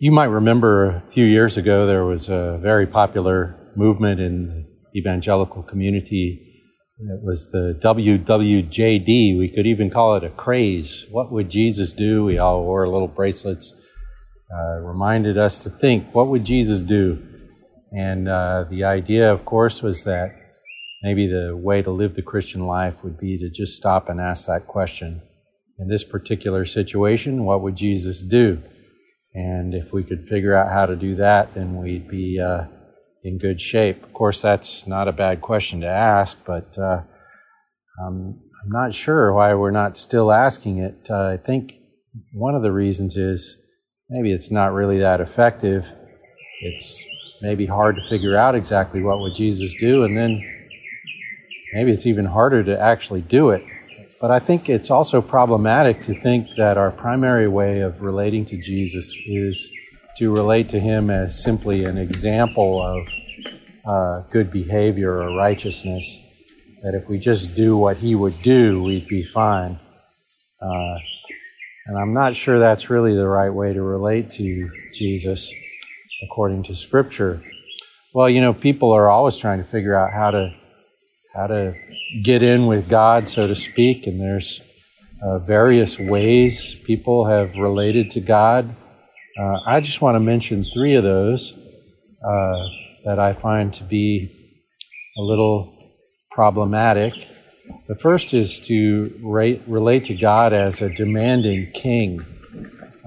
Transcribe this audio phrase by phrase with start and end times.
[0.00, 5.00] You might remember a few years ago there was a very popular movement in the
[5.00, 6.62] evangelical community.
[7.00, 9.36] It was the WWJD.
[9.36, 11.04] We could even call it a craze.
[11.10, 12.24] What would Jesus do?
[12.24, 13.74] We all wore little bracelets,
[14.56, 17.20] uh, reminded us to think, what would Jesus do?
[17.90, 20.30] And uh, the idea, of course, was that
[21.02, 24.46] maybe the way to live the Christian life would be to just stop and ask
[24.46, 25.22] that question.
[25.80, 28.62] In this particular situation, what would Jesus do?
[29.38, 32.64] And if we could figure out how to do that, then we'd be uh,
[33.22, 34.02] in good shape.
[34.02, 37.02] Of course, that's not a bad question to ask, but uh,
[38.02, 41.06] um, I'm not sure why we're not still asking it.
[41.08, 41.74] Uh, I think
[42.32, 43.56] one of the reasons is
[44.10, 45.86] maybe it's not really that effective.
[46.62, 47.04] It's
[47.40, 50.42] maybe hard to figure out exactly what would Jesus do, and then
[51.74, 53.62] maybe it's even harder to actually do it.
[54.20, 58.56] But I think it's also problematic to think that our primary way of relating to
[58.56, 59.70] Jesus is
[60.16, 63.08] to relate to him as simply an example of
[63.86, 66.18] uh, good behavior or righteousness.
[66.82, 69.78] That if we just do what he would do, we'd be fine.
[70.60, 70.96] Uh,
[71.86, 75.52] and I'm not sure that's really the right way to relate to Jesus
[76.24, 77.40] according to Scripture.
[78.12, 80.54] Well, you know, people are always trying to figure out how to
[81.38, 81.72] how to
[82.20, 84.60] get in with God, so to speak, and there's
[85.22, 88.74] uh, various ways people have related to God.
[89.38, 91.56] Uh, I just want to mention three of those
[92.26, 92.56] uh,
[93.04, 94.58] that I find to be
[95.16, 95.94] a little
[96.32, 97.14] problematic.
[97.86, 102.20] The first is to rate, relate to God as a demanding king.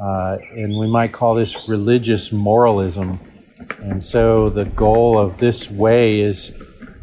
[0.02, 3.20] Uh, and we might call this religious moralism.
[3.82, 6.54] And so the goal of this way is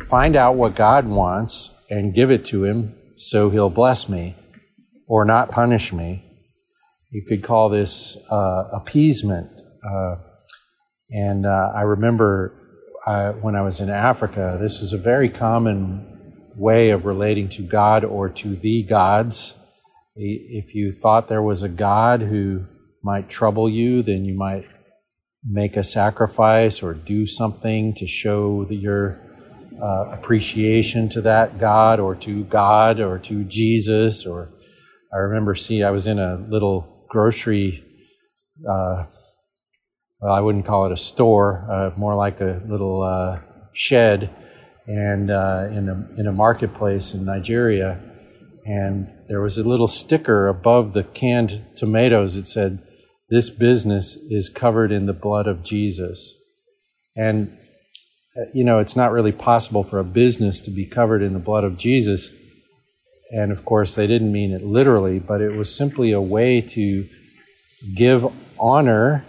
[0.08, 4.34] find out what God wants and give it to Him so He'll bless me
[5.06, 6.24] or not punish me.
[7.10, 9.60] You could call this uh, appeasement.
[9.82, 10.16] Uh,
[11.10, 12.54] and uh, I remember
[13.06, 17.62] uh, when I was in Africa, this is a very common way of relating to
[17.62, 19.54] God or to the gods.
[20.16, 22.66] If you thought there was a God who
[23.02, 24.64] might trouble you, then you might
[25.44, 29.27] make a sacrifice or do something to show that your
[29.80, 34.26] uh, appreciation to that God or to God or to Jesus.
[34.26, 34.50] Or
[35.12, 37.84] I remember seeing, I was in a little grocery,
[38.68, 39.04] uh,
[40.20, 43.40] well, I wouldn't call it a store, uh, more like a little uh,
[43.72, 44.34] shed,
[44.86, 48.02] and uh, in a in a marketplace in Nigeria,
[48.64, 52.34] and there was a little sticker above the canned tomatoes.
[52.34, 52.82] that said
[53.30, 56.34] this business is covered in the blood of Jesus.
[57.14, 57.50] And,
[58.52, 61.64] you know, it's not really possible for a business to be covered in the blood
[61.64, 62.34] of Jesus.
[63.30, 67.08] And of course, they didn't mean it literally, but it was simply a way to
[67.94, 68.26] give
[68.58, 69.24] honor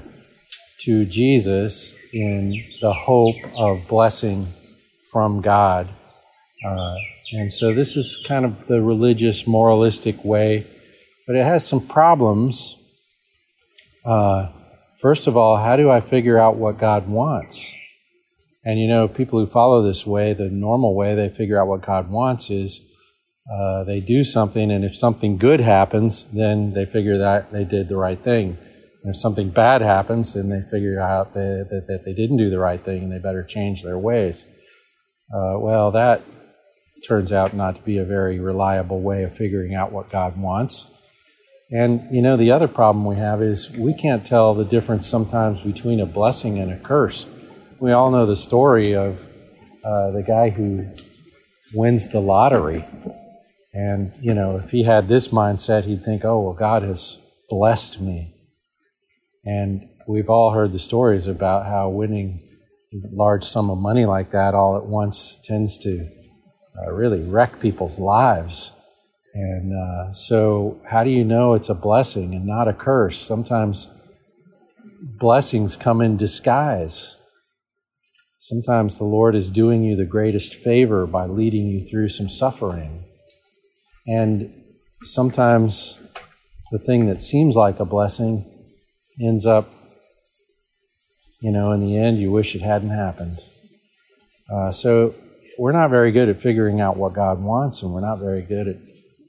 [0.82, 4.48] to Jesus in the hope of blessing
[5.12, 5.90] from God.
[6.66, 6.96] Uh,
[7.34, 10.66] and so this is kind of the religious, moralistic way,
[11.28, 12.76] but it has some problems
[14.06, 14.48] uh,
[15.02, 17.74] first of all, how do I figure out what God wants?
[18.70, 21.82] And you know, people who follow this way, the normal way they figure out what
[21.82, 22.82] God wants is
[23.52, 27.90] uh, they do something, and if something good happens, then they figure that they did
[27.90, 28.60] the right thing.
[29.04, 32.52] And if something bad happens, then they figure out they, that, that, they didn't do
[32.52, 34.46] the right thing and they better change their ways.
[35.34, 36.22] Uh, well, that
[37.08, 40.92] turns out not to be a very reliable way of figuring out what God wants.
[41.72, 45.64] And you know, the other problem we have is we can't tell the difference sometimes
[45.64, 47.26] between a blessing and a curse.
[47.80, 49.26] We all know the story of
[49.86, 50.82] uh, the guy who
[51.74, 52.84] wins the lottery.
[53.74, 57.18] And, you know, if he had this mindset, he'd think, oh, well, God has
[57.50, 58.34] blessed me.
[59.46, 62.42] And we've all heard the stories about how winning
[62.92, 66.06] a large sum of money like that all at once tends to
[66.84, 68.74] uh, really wreck people's lives.
[69.34, 73.18] And uh, so, how do you know it's a blessing and not a curse?
[73.22, 73.88] Sometimes
[75.02, 77.16] blessings come in disguise.
[78.42, 83.04] Sometimes the Lord is doing you the greatest favor by leading you through some suffering.
[84.08, 84.54] And
[85.04, 86.00] sometimes
[86.72, 88.46] the thing that seems like a blessing
[89.22, 89.72] ends up,
[91.42, 93.38] you know, in the end, you wish it hadn't happened.
[94.50, 95.14] Uh, so,
[95.58, 98.70] we're not very good at figuring out what God wants, and we're not very good
[98.70, 98.78] at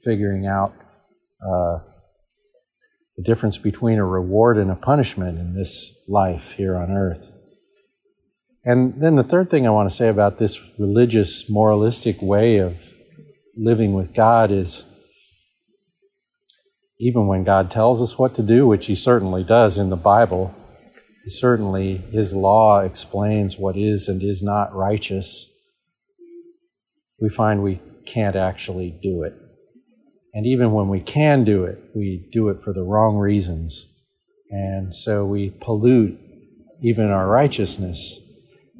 [0.01, 0.73] figuring out
[1.45, 1.79] uh,
[3.17, 7.29] the difference between a reward and a punishment in this life here on earth.
[8.63, 12.93] And then the third thing I want to say about this religious, moralistic way of
[13.55, 14.85] living with God is
[16.99, 20.53] even when God tells us what to do, which He certainly does in the Bible,
[21.25, 25.47] certainly His law explains what is and is not righteous,
[27.19, 29.33] we find we can't actually do it.
[30.33, 33.87] And even when we can do it, we do it for the wrong reasons.
[34.49, 36.19] And so we pollute
[36.81, 38.19] even our righteousness.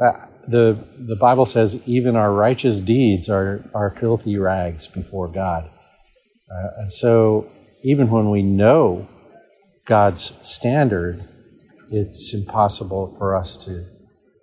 [0.02, 0.14] Uh,
[0.48, 5.70] the, the Bible says even our righteous deeds are, are filthy rags before God.
[6.50, 7.50] Uh, and so
[7.84, 9.08] even when we know
[9.86, 11.24] God's standard,
[11.92, 13.84] it's impossible for us to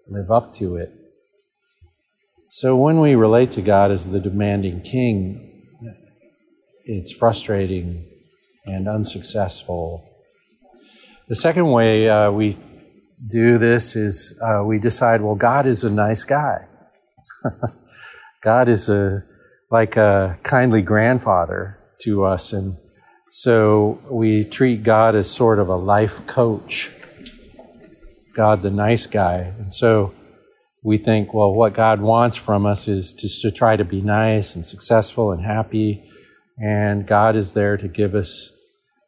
[0.08, 0.92] live up to it.
[2.50, 5.62] So when we relate to God as the demanding king,
[6.84, 8.06] it's frustrating
[8.64, 10.08] and unsuccessful.
[11.28, 12.56] The second way uh, we
[13.26, 16.66] do this is uh, we decide, well, God is a nice guy.
[18.42, 19.24] God is a
[19.70, 22.76] like a kindly grandfather to us, and
[23.28, 26.90] so we treat God as sort of a life coach.
[28.34, 30.14] God, the nice guy, and so
[30.84, 34.54] we think, well, what God wants from us is just to try to be nice
[34.54, 36.08] and successful and happy,
[36.62, 38.52] and God is there to give us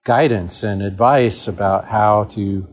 [0.04, 2.66] guidance and advice about how to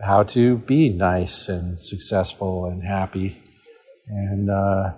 [0.00, 3.42] how to be nice and successful and happy.
[4.08, 4.92] And uh,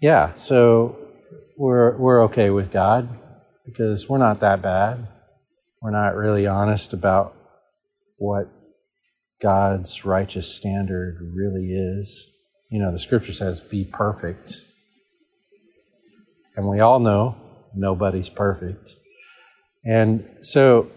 [0.00, 0.98] yeah, so
[1.56, 3.08] we're we're okay with God
[3.64, 5.08] because we're not that bad.
[5.82, 7.34] We're not really honest about
[8.18, 8.48] what
[9.40, 12.28] God's righteous standard really is.
[12.70, 14.56] You know, the scripture says, be perfect.
[16.56, 17.36] And we all know
[17.74, 18.94] nobody's perfect.
[19.84, 20.90] And so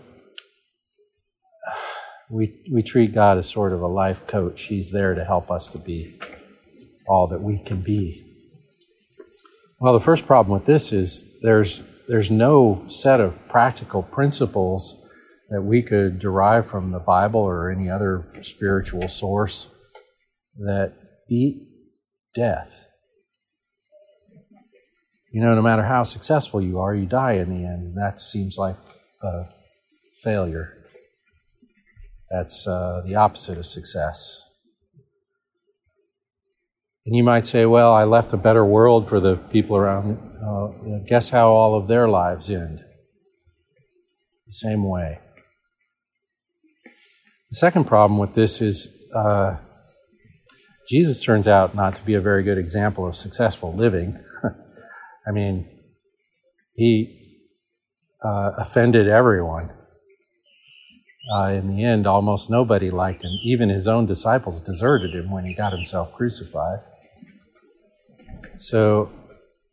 [2.29, 4.63] we, we treat God as sort of a life coach.
[4.63, 6.19] He's there to help us to be
[7.07, 8.25] all that we can be.
[9.79, 15.01] Well, the first problem with this is there's, there's no set of practical principles
[15.49, 19.67] that we could derive from the Bible or any other spiritual source
[20.57, 20.93] that
[21.27, 21.67] beat
[22.35, 22.71] death.
[25.31, 27.95] You know, no matter how successful you are, you die in the end.
[27.95, 28.75] That seems like
[29.23, 29.45] a
[30.23, 30.78] failure.
[32.29, 34.49] That's uh, the opposite of success.
[37.05, 40.19] And you might say, well, I left a better world for the people around.
[40.43, 42.83] Uh, guess how all of their lives end?
[44.45, 45.19] The same way.
[47.49, 49.57] The second problem with this is uh,
[50.87, 54.23] Jesus turns out not to be a very good example of successful living.
[55.27, 55.67] I mean,
[56.75, 57.39] he
[58.23, 59.71] uh, offended everyone.
[61.31, 63.31] Uh, in the end, almost nobody liked him.
[63.43, 66.79] Even his own disciples deserted him when he got himself crucified.
[68.57, 69.11] So,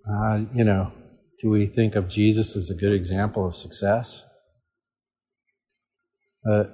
[0.09, 0.93] uh, you know,
[1.41, 4.25] do we think of Jesus as a good example of success?
[6.49, 6.65] Uh,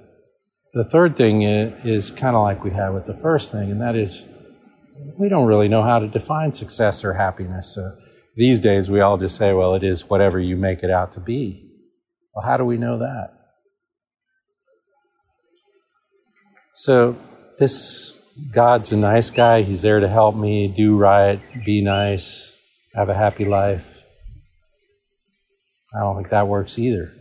[0.73, 3.81] the third thing is, is kind of like we had with the first thing, and
[3.81, 4.25] that is
[5.19, 7.76] we don't really know how to define success or happiness.
[7.76, 7.96] Uh,
[8.37, 11.20] these days, we all just say, well, it is whatever you make it out to
[11.20, 11.70] be.
[12.34, 13.31] Well, how do we know that?
[16.84, 17.14] So,
[17.61, 18.11] this
[18.50, 19.62] God's a nice guy.
[19.62, 22.58] He's there to help me do right, be nice,
[22.93, 24.02] have a happy life.
[25.94, 27.12] I don't think that works either.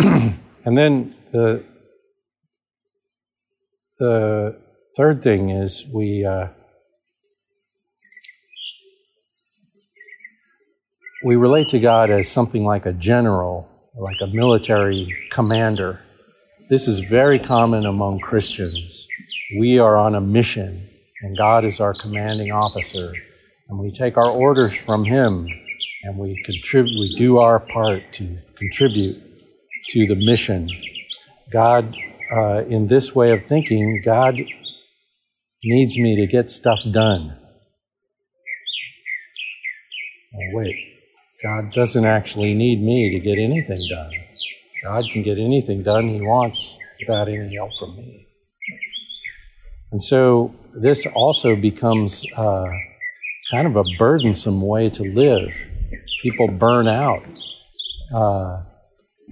[0.00, 1.64] and then the
[4.00, 4.60] the
[4.96, 6.48] third thing is we uh,
[11.22, 16.03] we relate to God as something like a general, like a military commander.
[16.68, 19.06] This is very common among Christians.
[19.58, 20.88] We are on a mission,
[21.22, 23.12] and God is our commanding officer,
[23.68, 25.48] and we take our orders from Him,
[26.04, 26.98] and we contribute.
[26.98, 29.22] We do our part to contribute
[29.90, 30.68] to the mission
[31.54, 31.94] God,
[32.32, 34.40] uh, in this way of thinking, God
[35.62, 37.36] needs me to get stuff done.
[40.34, 40.74] Oh, wait,
[41.44, 44.10] God doesn't actually need me to get anything done.
[44.84, 48.26] God can get anything done He wants without any help from me.
[49.90, 52.66] And so this also becomes uh,
[53.50, 55.48] kind of a burdensome way to live.
[56.22, 57.22] People burn out
[58.14, 58.62] uh,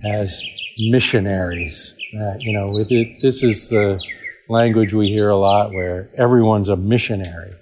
[0.04, 0.42] as
[0.78, 1.96] missionaries.
[2.14, 4.02] Uh, you know, it, this is the
[4.48, 7.52] language we hear a lot where everyone's a missionary.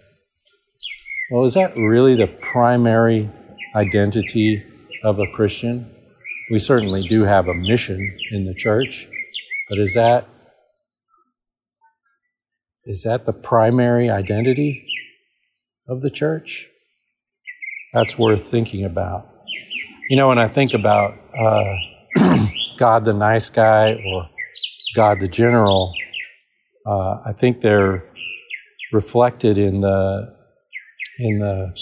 [1.30, 3.30] Well, is that really the primary
[3.74, 4.64] identity
[5.02, 5.88] of a Christian?
[6.50, 9.06] We certainly do have a mission in the church,
[9.68, 10.26] but is that
[12.84, 14.84] is that the primary identity
[15.88, 16.68] of the church?
[17.92, 19.28] That's worth thinking about.
[20.08, 21.76] You know, when I think about uh,
[22.78, 24.28] God the nice guy or
[24.96, 25.94] God the general,
[26.84, 28.10] uh, I think they're
[28.92, 30.34] reflected in the
[31.20, 31.72] in the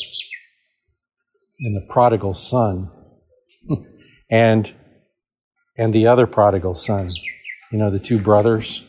[1.61, 2.91] in the prodigal son
[4.31, 4.73] and
[5.77, 7.11] and the other prodigal son.
[7.71, 8.85] You know, the two brothers.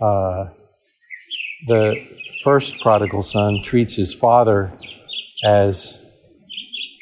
[0.00, 0.48] Uh,
[1.66, 2.06] the
[2.42, 4.72] first prodigal son treats his father
[5.44, 6.04] as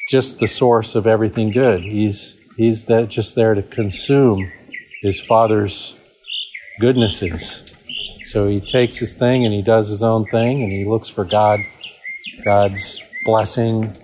[0.09, 1.81] just the source of everything good.
[1.81, 4.51] He's he's that just there to consume
[5.01, 5.95] his father's
[6.79, 7.73] goodnesses.
[8.23, 11.25] So he takes his thing and he does his own thing and he looks for
[11.25, 11.59] God
[12.45, 13.95] God's blessing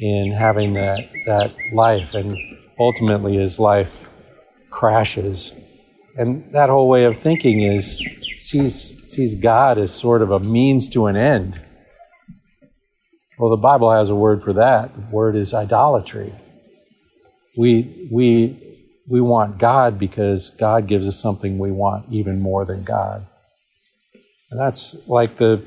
[0.00, 2.36] in having that that life and
[2.80, 4.08] ultimately his life
[4.70, 5.54] crashes.
[6.16, 8.02] And that whole way of thinking is
[8.36, 11.60] sees sees God as sort of a means to an end.
[13.38, 14.94] Well, the Bible has a word for that.
[14.94, 16.32] The word is idolatry.
[17.56, 18.70] We we
[19.08, 23.26] we want God because God gives us something we want even more than God.
[24.50, 25.64] And that's like the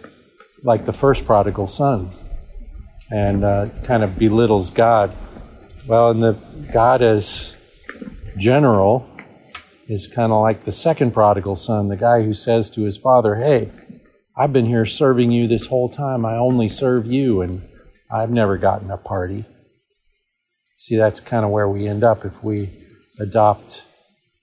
[0.63, 2.11] like the first prodigal son,
[3.11, 5.13] and uh, kind of belittles God.
[5.85, 6.33] Well, and the
[6.71, 7.57] God as
[8.37, 9.05] general
[9.89, 13.35] is kind of like the second prodigal son, the guy who says to his father,
[13.35, 13.69] Hey,
[14.37, 16.25] I've been here serving you this whole time.
[16.25, 17.61] I only serve you, and
[18.09, 19.43] I've never gotten a party.
[20.77, 22.69] See, that's kind of where we end up if we
[23.19, 23.83] adopt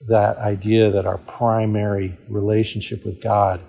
[0.09, 3.61] that idea that our primary relationship with God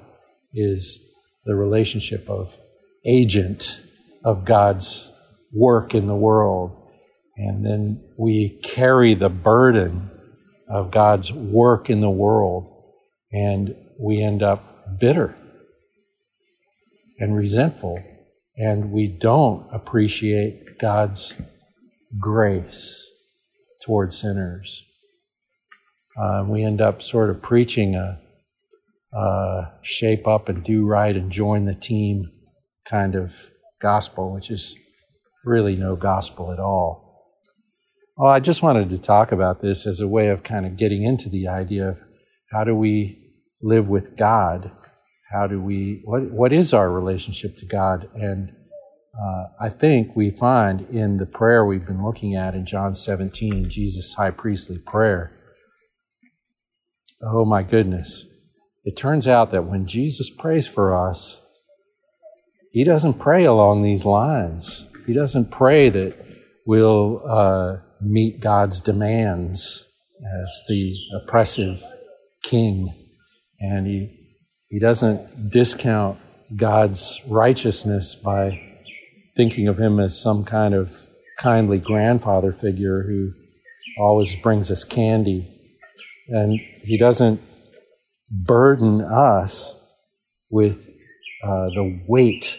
[0.54, 1.00] is
[1.46, 2.56] the relationship of
[3.06, 3.82] agent
[4.26, 5.12] of God's
[5.56, 6.81] work in the world.
[7.44, 10.12] And then we carry the burden
[10.70, 12.72] of God's work in the world,
[13.32, 15.36] and we end up bitter
[17.18, 18.00] and resentful,
[18.58, 21.34] and we don't appreciate God's
[22.20, 23.10] grace
[23.84, 24.84] toward sinners.
[26.16, 28.20] Uh, we end up sort of preaching a,
[29.14, 32.30] a shape up and do right and join the team
[32.86, 33.34] kind of
[33.82, 34.76] gospel, which is
[35.44, 37.01] really no gospel at all.
[38.22, 41.02] Well, I just wanted to talk about this as a way of kind of getting
[41.02, 41.98] into the idea of
[42.52, 43.18] how do we
[43.64, 44.70] live with God?
[45.32, 48.08] How do we, what, what is our relationship to God?
[48.14, 48.54] And
[49.20, 53.68] uh, I think we find in the prayer we've been looking at in John 17,
[53.68, 55.36] Jesus' high priestly prayer.
[57.24, 58.24] Oh my goodness.
[58.86, 61.42] It turns out that when Jesus prays for us,
[62.70, 64.88] he doesn't pray along these lines.
[65.08, 66.16] He doesn't pray that
[66.68, 69.86] we'll uh, meet God's demands
[70.42, 71.82] as the oppressive
[72.44, 72.94] king.
[73.60, 74.38] And he,
[74.70, 76.20] he doesn't discount
[76.56, 78.62] God's righteousness by
[79.36, 80.96] thinking of him as some kind of
[81.40, 83.32] kindly grandfather figure who
[84.00, 85.48] always brings us candy.
[86.28, 87.42] And he doesn't
[88.30, 89.76] burden us
[90.50, 90.88] with
[91.44, 92.58] uh, the weight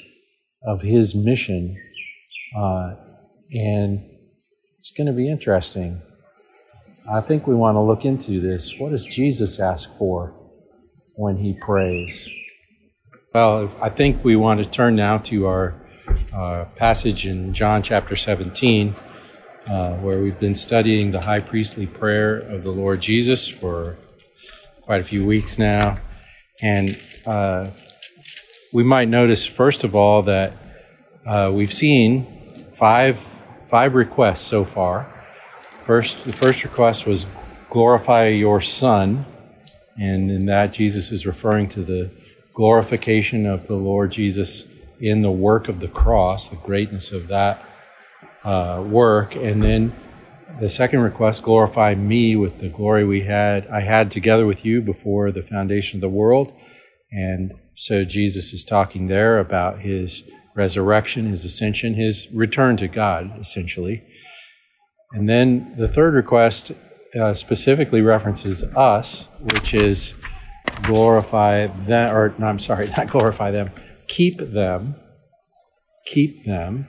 [0.65, 1.77] of his mission.
[2.57, 2.95] Uh,
[3.53, 4.12] and
[4.83, 6.03] it's going to be interesting.
[7.09, 8.77] I think we want to look into this.
[8.81, 10.35] What does Jesus ask for
[11.15, 12.29] when he prays?
[13.33, 15.75] Well, I think we want to turn now to our
[16.35, 18.97] uh, passage in John chapter 17,
[19.69, 23.97] uh, where we've been studying the high priestly prayer of the Lord Jesus for
[24.81, 25.97] quite a few weeks now.
[26.61, 27.71] And uh,
[28.73, 30.55] we might notice, first of all, that
[31.25, 32.27] uh, we've seen
[32.75, 33.21] five
[33.73, 35.11] five requests so far.
[35.87, 37.25] First, the first request was
[37.71, 39.25] glorify your Son,
[39.99, 42.11] and in that Jesus is referring to the
[42.53, 44.67] glorification of the Lord Jesus
[45.01, 47.65] in the work of the cross, the greatness of that
[48.45, 49.97] uh, work, and then
[50.61, 54.83] the second request glorify me with the glory we had I had together with you
[54.83, 56.53] before the foundation of the world,
[57.11, 63.39] and so Jesus is talking there about his resurrection, his ascension, his return to God,
[63.39, 64.03] essentially.
[65.13, 66.73] And then the third request
[67.19, 70.15] uh, specifically references us, which is
[70.83, 73.71] glorify them, or no, I'm sorry, not glorify them,
[74.09, 74.95] keep them,
[76.07, 76.87] keep them.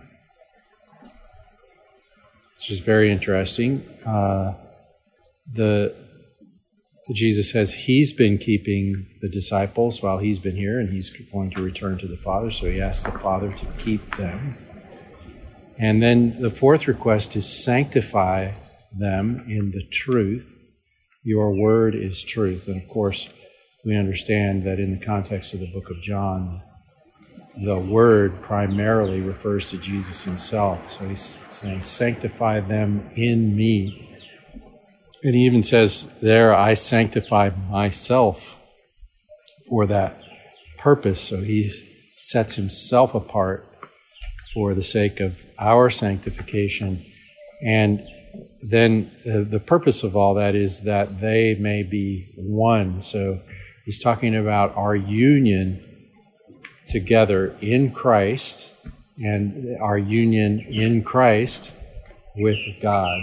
[2.56, 3.84] Which is very interesting.
[4.06, 4.54] Uh,
[5.54, 5.94] the
[7.12, 11.62] Jesus says he's been keeping the disciples while he's been here, and he's going to
[11.62, 14.58] return to the Father, so he asks the Father to keep them.
[15.78, 18.54] And then the fourth request is sanctify
[18.98, 20.56] them in the truth.
[21.24, 22.68] Your word is truth.
[22.68, 23.30] And of course,
[23.84, 26.62] we understand that in the context of the book of John,
[27.58, 30.92] the word primarily refers to Jesus himself.
[30.92, 34.03] So he's saying, Sanctify them in me
[35.24, 38.58] and he even says there, I sanctify myself
[39.70, 40.22] for that
[40.78, 41.22] purpose.
[41.22, 41.72] So he
[42.18, 43.66] sets himself apart
[44.54, 47.02] for the sake of our sanctification.
[47.66, 48.06] And
[48.62, 53.02] then the purpose of all that is that they may be one.
[53.02, 53.40] So
[53.86, 55.82] he's talking about our union
[56.88, 58.70] together in Christ
[59.24, 61.74] and our union in Christ
[62.36, 63.22] with God.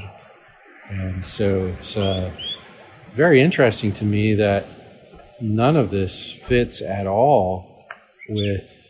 [0.90, 2.32] And so it's uh,
[3.12, 4.66] very interesting to me that
[5.40, 7.86] none of this fits at all
[8.28, 8.88] with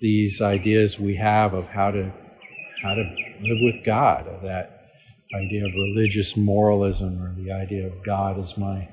[0.00, 2.12] these ideas we have of how to
[2.82, 3.02] how to
[3.40, 4.90] live with God, that
[5.34, 8.86] idea of religious moralism or the idea of God as my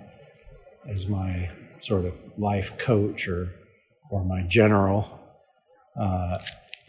[0.88, 3.50] as my sort of life coach or
[4.09, 5.19] or my general,
[6.00, 6.39] uh,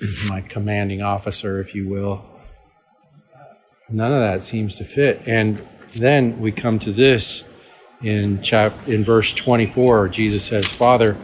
[0.28, 2.31] my commanding officer, if you will.
[3.92, 5.22] None of that seems to fit.
[5.26, 5.58] And
[5.94, 7.44] then we come to this
[8.02, 10.08] in chap in verse 24.
[10.08, 11.16] Jesus says, "Father,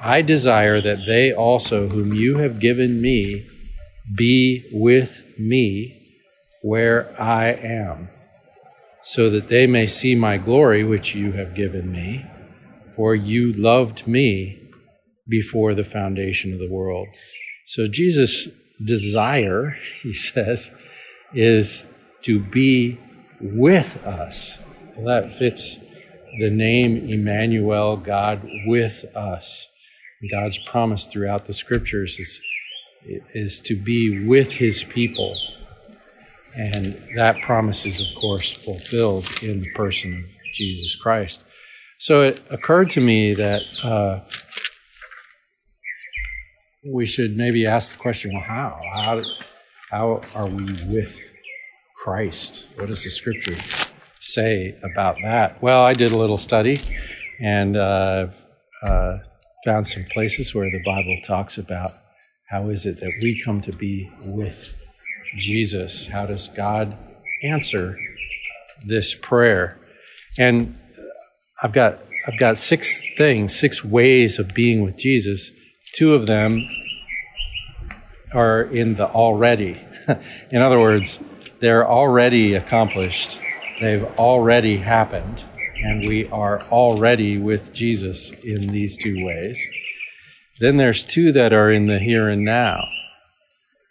[0.00, 3.46] I desire that they also whom you have given me
[4.16, 5.98] be with me
[6.62, 8.08] where I am,
[9.04, 12.24] so that they may see my glory which you have given me,
[12.96, 14.58] for you loved me
[15.28, 17.08] before the foundation of the world."
[17.66, 18.48] So Jesus'
[18.82, 20.70] desire, he says,
[21.34, 21.84] is
[22.22, 22.98] to be
[23.40, 24.58] with us.
[25.04, 25.78] That fits
[26.38, 29.68] the name Emmanuel, God with us.
[30.30, 32.40] God's promise throughout the scriptures is,
[33.34, 35.36] is to be with his people.
[36.54, 41.42] And that promise is, of course, fulfilled in the person of Jesus Christ.
[41.98, 44.20] So it occurred to me that uh,
[46.84, 48.80] we should maybe ask the question well, how?
[48.94, 49.22] How,
[49.92, 51.34] how are we with
[52.02, 52.66] Christ.
[52.76, 53.56] What does the scripture
[54.20, 55.62] say about that?
[55.62, 56.80] Well, I did a little study
[57.38, 58.28] and uh,
[58.82, 59.18] uh,
[59.66, 61.90] found some places where the Bible talks about
[62.48, 64.74] how is it that we come to be with
[65.36, 66.06] Jesus?
[66.06, 66.96] How does God
[67.42, 67.98] answer
[68.86, 69.78] this prayer?
[70.38, 70.78] And
[71.62, 75.50] I've got I've got six things, six ways of being with Jesus.
[75.94, 76.66] Two of them
[78.34, 79.80] are in the already.
[80.50, 81.18] in other words,
[81.60, 83.38] they're already accomplished,
[83.80, 85.44] they've already happened,
[85.84, 89.58] and we are already with Jesus in these two ways.
[90.58, 92.84] Then there's two that are in the here and now.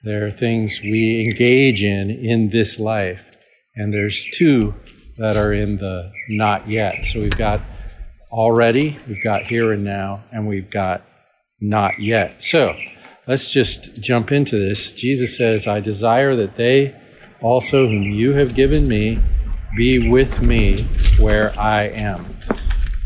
[0.04, 3.22] There are things we engage in in this life,
[3.76, 4.74] and there's two
[5.18, 7.06] that are in the not yet.
[7.06, 7.62] So we've got
[8.32, 11.04] already, we've got here and now, and we've got
[11.60, 12.42] not yet.
[12.42, 12.76] So
[13.28, 14.94] let's just jump into this.
[14.94, 16.96] Jesus says, I desire that they
[17.42, 19.20] also whom you have given me
[19.76, 20.84] be with me
[21.20, 22.26] where I am.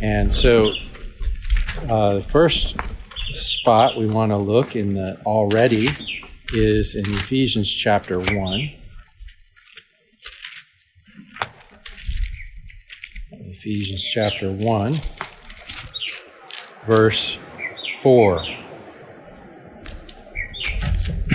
[0.02, 0.74] And so,
[1.90, 2.76] uh, the first
[3.34, 5.90] spot we want to look in the already
[6.54, 8.72] is in Ephesians chapter 1.
[13.32, 14.96] Ephesians chapter 1,
[16.86, 17.38] verse
[18.04, 18.46] 4,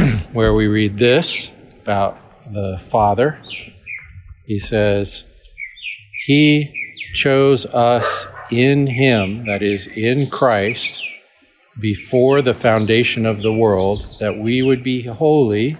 [0.32, 1.50] where we read this
[1.82, 2.16] about
[2.52, 3.38] the Father.
[4.46, 5.24] He says,
[6.26, 11.02] He chose us in Him, that is, in Christ,
[11.78, 15.76] before the foundation of the world, that we would be holy,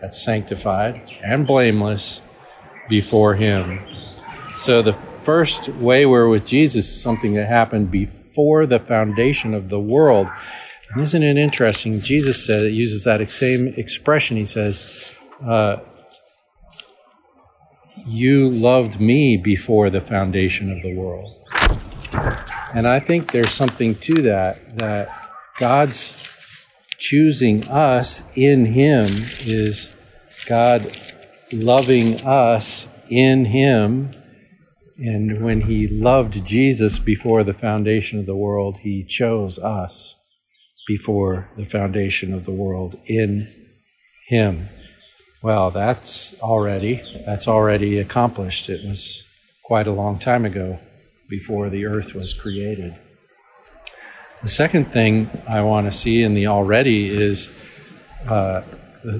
[0.00, 2.22] that's sanctified, and blameless
[2.88, 3.84] before Him.
[4.58, 9.68] So the first way we're with Jesus is something that happened before the foundation of
[9.68, 10.28] the world.
[10.94, 12.00] And isn't it interesting?
[12.00, 14.36] Jesus said, it uses that same expression.
[14.36, 15.78] He says, uh,
[18.06, 21.44] you loved me before the foundation of the world.
[22.72, 25.08] And I think there's something to that, that
[25.58, 26.16] God's
[26.98, 29.06] choosing us in Him
[29.44, 29.92] is
[30.46, 30.96] God
[31.52, 34.12] loving us in Him.
[34.98, 40.20] And when He loved Jesus before the foundation of the world, He chose us
[40.86, 43.46] before the foundation of the world in
[44.28, 44.68] Him.
[45.42, 48.68] Well, that's already that's already accomplished.
[48.68, 49.24] It was
[49.62, 50.78] quite a long time ago
[51.28, 52.96] before the earth was created.
[54.42, 57.50] The second thing I want to see in the already is
[58.28, 58.60] uh,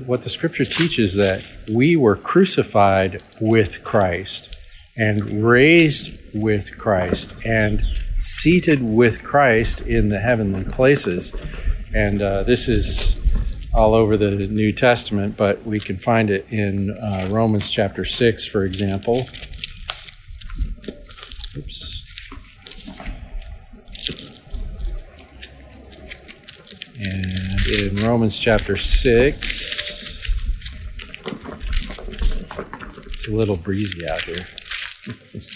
[0.06, 4.56] what the scripture teaches that we were crucified with Christ
[4.96, 7.82] and raised with Christ and
[8.18, 11.34] seated with Christ in the heavenly places.
[11.94, 13.20] And uh, this is
[13.74, 18.46] all over the New Testament, but we can find it in uh, Romans chapter 6,
[18.46, 19.28] for example.
[21.56, 22.02] Oops.
[27.00, 30.54] And in Romans chapter 6,
[33.06, 34.46] it's a little breezy out here.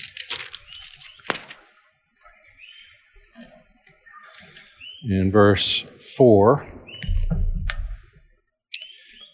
[5.05, 5.83] in verse
[6.17, 6.67] 4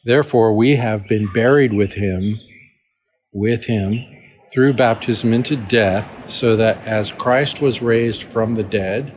[0.04, 2.38] Therefore, we have been buried with him,
[3.32, 4.04] with him,
[4.52, 9.14] through baptism into death, so that as Christ was raised from the dead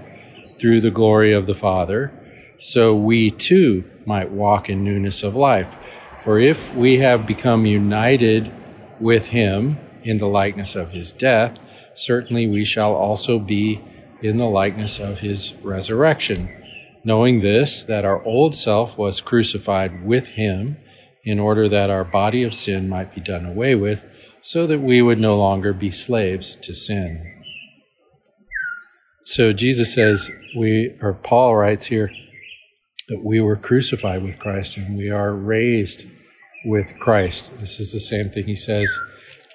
[0.59, 2.11] through the glory of the Father,
[2.59, 5.67] so we too might walk in newness of life.
[6.23, 8.51] For if we have become united
[8.99, 11.57] with him in the likeness of his death,
[11.95, 13.81] certainly we shall also be
[14.21, 16.53] in the likeness of his resurrection.
[17.03, 20.77] Knowing this, that our old self was crucified with him,
[21.23, 24.03] in order that our body of sin might be done away with,
[24.41, 27.43] so that we would no longer be slaves to sin.
[29.25, 32.09] So Jesus says, we, or Paul writes here,
[33.09, 36.05] that we were crucified with Christ and we are raised
[36.65, 37.51] with Christ.
[37.59, 38.89] This is the same thing he says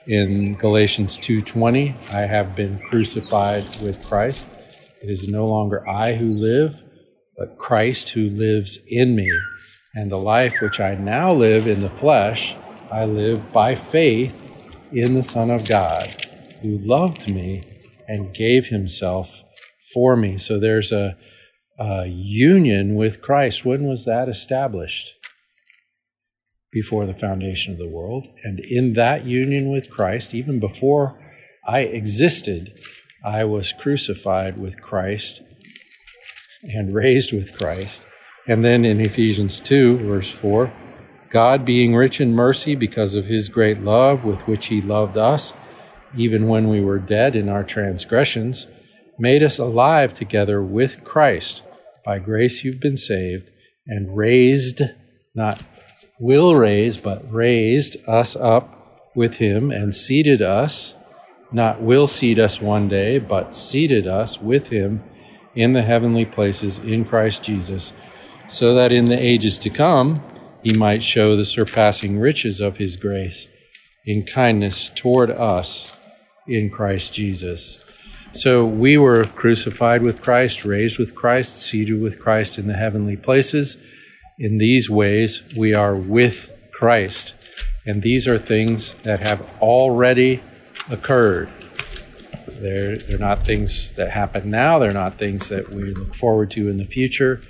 [0.06, 4.46] in Galatians 2:20, I have been crucified with Christ.
[5.00, 6.82] It is no longer I who live,
[7.36, 9.30] but Christ who lives in me.
[9.94, 12.56] And the life which I now live in the flesh,
[12.90, 14.40] I live by faith
[14.92, 16.08] in the Son of God,
[16.62, 17.62] who loved me
[18.08, 19.42] and gave himself
[19.92, 20.38] for me.
[20.38, 21.16] So there's a
[21.78, 23.64] uh, union with Christ.
[23.64, 25.14] When was that established?
[26.72, 28.28] Before the foundation of the world.
[28.44, 31.18] And in that union with Christ, even before
[31.68, 32.72] I existed,
[33.24, 35.42] I was crucified with Christ
[36.64, 38.06] and raised with Christ.
[38.48, 40.72] And then in Ephesians 2, verse 4,
[41.30, 45.54] God being rich in mercy because of his great love with which he loved us,
[46.16, 48.66] even when we were dead in our transgressions,
[49.18, 51.62] made us alive together with Christ.
[52.04, 53.50] By grace you've been saved,
[53.86, 54.82] and raised,
[55.34, 55.62] not
[56.18, 60.94] will raise, but raised us up with him and seated us,
[61.52, 65.02] not will seat us one day, but seated us with him
[65.54, 67.92] in the heavenly places in Christ Jesus,
[68.48, 70.22] so that in the ages to come
[70.62, 73.48] he might show the surpassing riches of his grace
[74.06, 75.96] in kindness toward us
[76.46, 77.84] in Christ Jesus.
[78.32, 83.16] So we were crucified with Christ, raised with Christ, seated with Christ in the heavenly
[83.16, 83.76] places.
[84.38, 87.34] In these ways, we are with Christ.
[87.84, 90.42] And these are things that have already
[90.90, 91.50] occurred.
[92.46, 96.68] They're, they're not things that happen now, they're not things that we look forward to
[96.68, 97.40] in the future.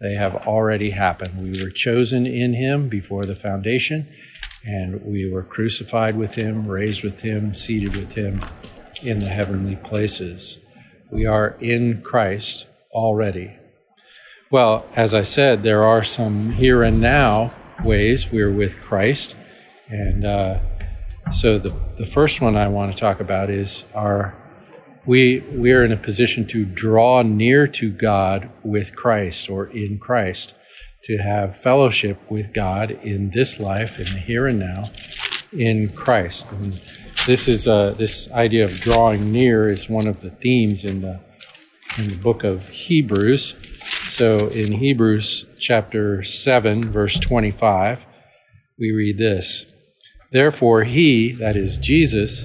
[0.00, 1.42] They have already happened.
[1.42, 4.08] We were chosen in Him before the foundation,
[4.64, 8.40] and we were crucified with Him, raised with Him, seated with Him
[9.02, 10.58] in the heavenly places.
[11.10, 13.58] We are in Christ already.
[14.52, 19.34] Well, as I said, there are some here and now ways we're with Christ.
[19.88, 20.58] And uh,
[21.32, 24.36] so the, the first one I want to talk about is our
[25.06, 29.98] we we are in a position to draw near to God with Christ or in
[29.98, 30.52] Christ,
[31.04, 34.90] to have fellowship with God in this life, in the here and now,
[35.54, 36.52] in Christ.
[36.52, 36.74] And
[37.26, 41.20] this is uh, this idea of drawing near is one of the themes in the
[41.96, 43.54] in the book of Hebrews.
[44.12, 48.04] So in Hebrews chapter 7 verse 25
[48.78, 49.64] we read this.
[50.30, 52.44] Therefore he that is Jesus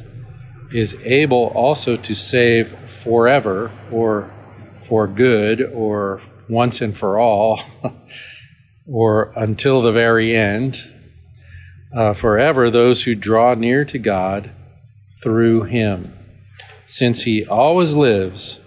[0.72, 4.34] is able also to save forever or
[4.80, 7.60] for good or once and for all
[8.88, 10.82] or until the very end
[11.94, 14.52] uh, forever those who draw near to God
[15.22, 16.18] through him,
[16.86, 18.58] since he always lives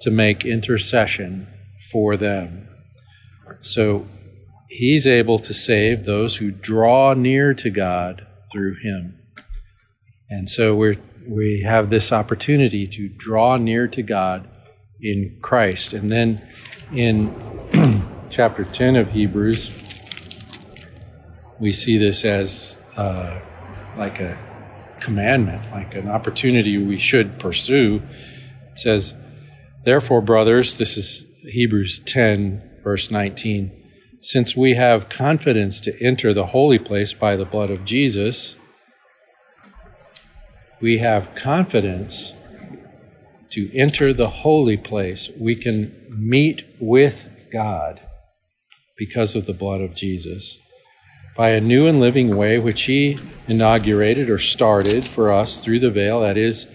[0.00, 1.46] to make intercession
[1.90, 2.68] for them.
[3.60, 4.06] So
[4.68, 9.18] he's able to save those who draw near to God through him.
[10.28, 14.48] And so we we have this opportunity to draw near to God
[15.00, 15.92] in Christ.
[15.92, 16.46] And then
[16.92, 17.34] in
[18.30, 19.70] chapter 10 of Hebrews,
[21.58, 23.38] we see this as uh,
[23.96, 24.36] like a
[25.00, 28.02] commandment, like an opportunity we should pursue.
[28.72, 29.14] It says,
[29.84, 33.72] Therefore, brothers, this is Hebrews 10, verse 19,
[34.22, 38.56] since we have confidence to enter the holy place by the blood of Jesus,
[40.80, 42.34] we have confidence
[43.50, 45.30] to enter the holy place.
[45.38, 48.00] We can meet with God
[48.96, 50.58] because of the blood of Jesus
[51.36, 55.90] by a new and living way which he inaugurated or started for us through the
[55.90, 56.66] veil, that is,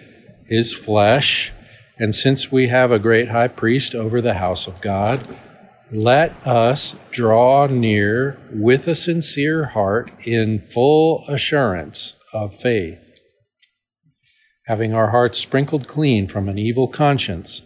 [0.47, 1.51] his flesh,
[1.97, 5.27] And since we have a great high priest over the house of God,
[5.91, 12.97] let us draw near with a sincere heart in full assurance of faith,
[14.65, 17.61] having our hearts sprinkled clean from an evil conscience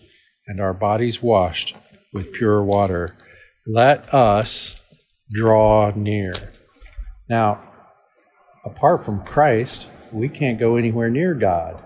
[0.47, 1.75] and our bodies washed
[2.13, 3.07] with pure water.
[3.65, 4.75] Let us
[5.31, 6.33] draw near.
[7.29, 7.61] Now,
[8.65, 11.81] apart from Christ, we can't go anywhere near God.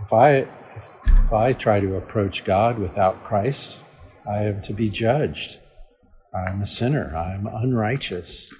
[0.00, 0.46] If I
[1.32, 3.78] if I try to approach God without Christ,
[4.28, 5.60] I am to be judged.
[6.34, 7.16] I am a sinner.
[7.16, 8.52] I am unrighteous.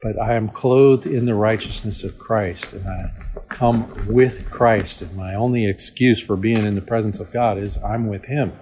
[0.00, 3.10] But I am clothed in the righteousness of Christ, and I
[3.48, 5.02] come with Christ.
[5.02, 8.52] And my only excuse for being in the presence of God is I'm with Him.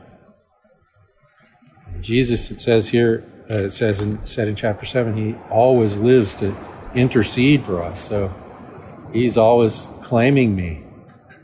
[2.01, 6.35] Jesus, it says here, uh, it says in, said in chapter 7, He always lives
[6.37, 6.57] to
[6.95, 8.01] intercede for us.
[8.01, 8.35] So
[9.13, 10.83] He's always claiming me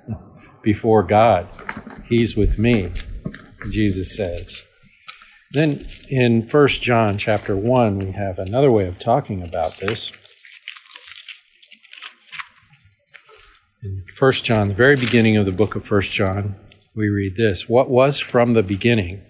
[0.63, 1.47] before God.
[2.09, 2.93] He's with me,
[3.69, 4.65] Jesus says.
[5.51, 10.13] Then in 1 John chapter 1, we have another way of talking about this.
[13.83, 16.57] In 1 John, the very beginning of the book of 1 John,
[16.95, 19.23] we read this What was from the beginning,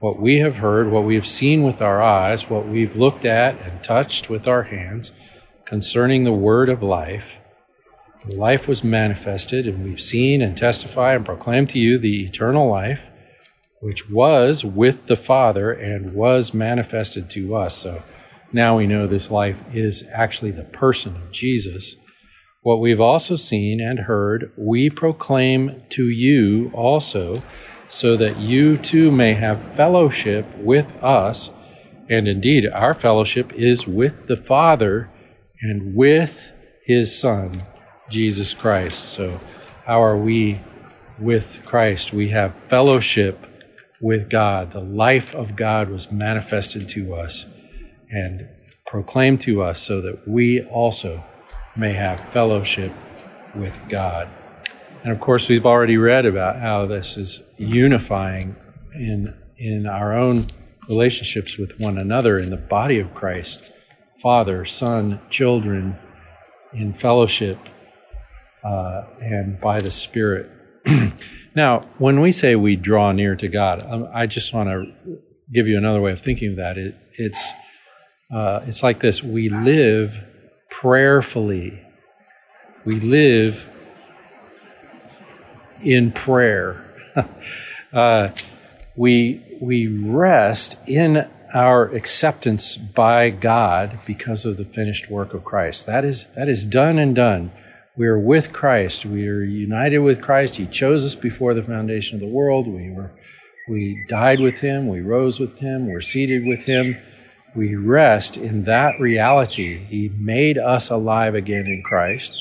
[0.00, 3.60] what we have heard, what we have seen with our eyes, what we've looked at
[3.62, 5.12] and touched with our hands
[5.64, 7.36] concerning the word of life.
[8.34, 13.00] Life was manifested, and we've seen and testify and proclaim to you the eternal life
[13.80, 17.76] which was with the Father and was manifested to us.
[17.76, 18.02] So
[18.52, 21.96] now we know this life is actually the person of Jesus.
[22.62, 27.42] What we've also seen and heard, we proclaim to you also,
[27.88, 31.50] so that you too may have fellowship with us.
[32.10, 35.10] And indeed, our fellowship is with the Father
[35.62, 36.52] and with
[36.84, 37.52] his Son,
[38.10, 39.08] Jesus Christ.
[39.08, 39.38] So,
[39.86, 40.60] how are we
[41.18, 42.12] with Christ?
[42.12, 43.46] We have fellowship
[44.00, 44.72] with God.
[44.72, 47.46] The life of God was manifested to us
[48.10, 48.48] and
[48.86, 51.24] proclaimed to us so that we also
[51.76, 52.92] may have fellowship
[53.54, 54.28] with God.
[55.02, 58.56] And of course, we've already read about how this is unifying
[58.94, 60.46] in, in our own
[60.88, 63.72] relationships with one another in the body of Christ
[64.20, 65.98] Father, Son, children,
[66.74, 67.58] in fellowship,
[68.64, 70.50] uh, and by the Spirit.
[71.54, 75.18] Now, when we say we draw near to God, um, I just want to
[75.52, 76.78] give you another way of thinking of that.
[76.78, 77.52] It, it's
[78.32, 80.14] uh, it's like this: we live
[80.70, 81.82] prayerfully.
[82.84, 83.66] We live
[85.82, 86.84] in prayer.
[87.92, 88.28] uh,
[88.96, 95.86] we we rest in our acceptance by God because of the finished work of Christ.
[95.86, 97.50] That is that is done and done.
[98.00, 99.04] We are with Christ.
[99.04, 100.56] We are united with Christ.
[100.56, 102.66] He chose us before the foundation of the world.
[102.66, 103.10] We were
[103.68, 106.96] we died with him, we rose with him, we're seated with him.
[107.54, 109.84] We rest in that reality.
[109.84, 112.32] He made us alive again in Christ.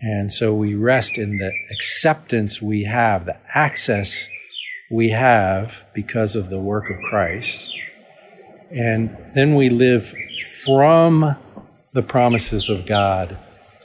[0.00, 4.30] And so we rest in the acceptance we have, the access
[4.90, 7.70] we have because of the work of Christ.
[8.70, 10.14] And then we live
[10.64, 11.36] from
[11.92, 13.36] the promises of God,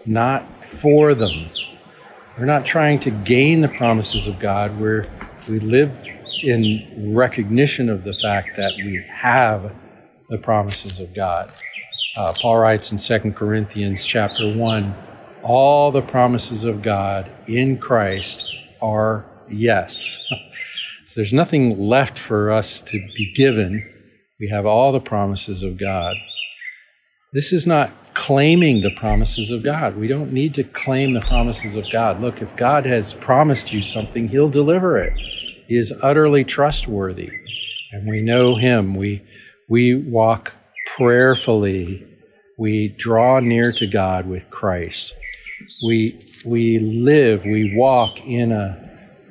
[0.05, 1.49] not for them.
[2.37, 4.79] We're not trying to gain the promises of God.
[4.79, 5.05] We're,
[5.47, 5.91] we live
[6.43, 9.73] in recognition of the fact that we have
[10.29, 11.51] the promises of God.
[12.17, 14.95] Uh, Paul writes in 2 Corinthians chapter 1
[15.43, 20.17] all the promises of God in Christ are yes.
[21.05, 23.87] so there's nothing left for us to be given.
[24.39, 26.15] We have all the promises of God.
[27.31, 29.97] This is not claiming the promises of God.
[29.97, 32.21] We don't need to claim the promises of God.
[32.21, 35.13] Look, if God has promised you something, He'll deliver it.
[35.67, 37.29] He is utterly trustworthy.
[37.91, 38.95] And we know Him.
[38.95, 39.21] We,
[39.69, 40.53] we walk
[40.97, 42.07] prayerfully.
[42.57, 45.13] We draw near to God with Christ.
[45.85, 48.81] We, we live, we walk in a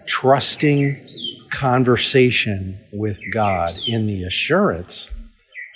[0.06, 1.08] trusting
[1.50, 5.10] conversation with God in the assurance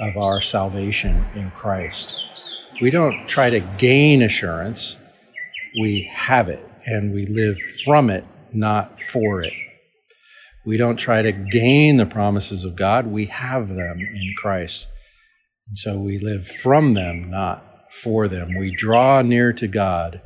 [0.00, 2.22] of our salvation in Christ.
[2.80, 4.96] We don't try to gain assurance,
[5.80, 9.52] we have it and we live from it, not for it.
[10.64, 14.86] We don't try to gain the promises of God, we have them in Christ.
[15.68, 17.64] And so we live from them, not
[18.02, 18.56] for them.
[18.58, 20.22] We draw near to God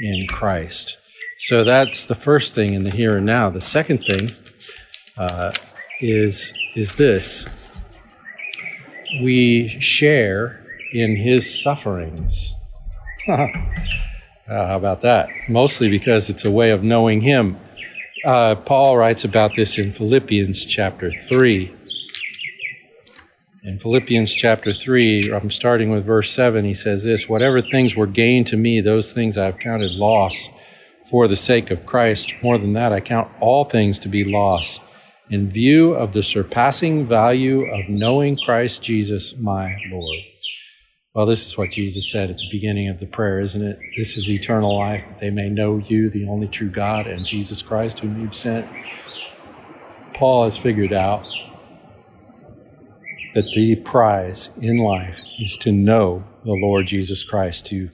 [0.00, 0.96] in Christ.
[1.38, 3.50] So that's the first thing in the here and now.
[3.50, 4.32] The second thing
[5.16, 5.52] uh,
[6.00, 7.46] is is this:
[9.22, 10.59] we share
[10.92, 12.54] in his sufferings.
[13.28, 13.46] uh,
[14.46, 15.28] how about that?
[15.48, 17.58] Mostly because it's a way of knowing him.
[18.24, 21.74] Uh, Paul writes about this in Philippians chapter 3.
[23.62, 28.06] In Philippians chapter 3, I'm starting with verse 7, he says this Whatever things were
[28.06, 30.48] gained to me, those things I have counted loss
[31.10, 32.34] for the sake of Christ.
[32.42, 34.80] More than that, I count all things to be loss
[35.30, 40.18] in view of the surpassing value of knowing Christ Jesus, my Lord.
[41.12, 43.80] Well, this is what Jesus said at the beginning of the prayer, isn't it?
[43.96, 47.62] This is eternal life, that they may know you, the only true God, and Jesus
[47.62, 48.64] Christ, whom you've sent.
[50.14, 51.24] Paul has figured out
[53.34, 57.90] that the prize in life is to know the Lord Jesus Christ, to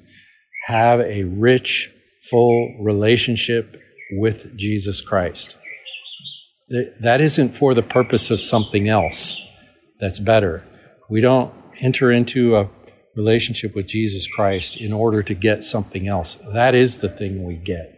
[0.66, 1.90] have a rich,
[2.28, 3.80] full relationship
[4.12, 5.56] with Jesus Christ.
[7.00, 9.40] That isn't for the purpose of something else
[10.00, 10.64] that's better.
[11.08, 12.68] We don't enter into a
[13.16, 16.36] relationship with Jesus Christ in order to get something else.
[16.52, 17.92] That is the thing we get.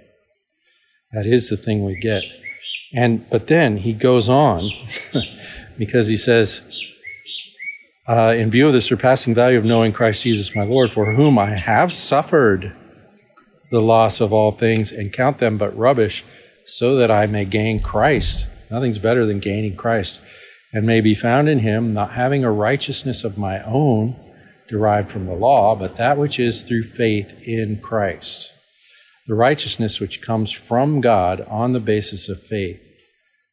[1.12, 2.22] That is the thing we get.
[2.94, 4.70] And but then he goes on
[5.78, 6.62] because he says,
[8.08, 11.38] uh, in view of the surpassing value of knowing Christ Jesus my Lord, for whom
[11.38, 12.74] I have suffered
[13.70, 16.24] the loss of all things and count them but rubbish,
[16.64, 18.46] so that I may gain Christ.
[18.70, 20.20] Nothing's better than gaining Christ,
[20.72, 24.16] and may be found in him, not having a righteousness of my own
[24.68, 28.52] derived from the law, but that which is through faith in Christ.
[29.26, 32.80] The righteousness which comes from God on the basis of faith,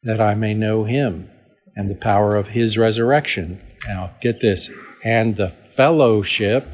[0.02, 1.30] that I may know him
[1.74, 3.60] and the power of his resurrection.
[3.86, 4.70] Now, get this,
[5.04, 6.66] and the fellowship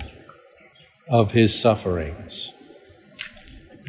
[1.08, 2.52] of his sufferings,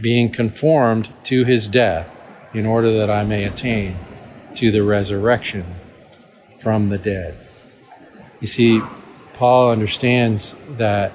[0.02, 2.10] being conformed to his death,
[2.54, 3.96] in order that I may attain
[4.56, 5.66] to the resurrection
[6.62, 7.36] from the dead.
[8.40, 8.82] You see,
[9.44, 11.12] Paul understands that